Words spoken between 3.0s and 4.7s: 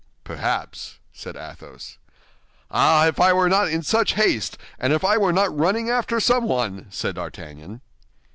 If I were not in such haste,